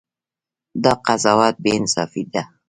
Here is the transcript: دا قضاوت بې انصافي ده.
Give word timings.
دا 0.83 0.93
قضاوت 1.05 1.55
بې 1.63 1.71
انصافي 1.79 2.23
ده. 2.33 2.43